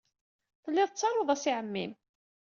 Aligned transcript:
Telliḍ 0.63 0.89
tettaruḍ-as 0.89 1.43
i 1.49 1.51
ɛemmi-m. 1.59 1.91